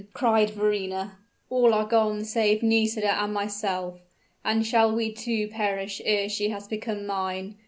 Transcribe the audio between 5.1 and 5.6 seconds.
too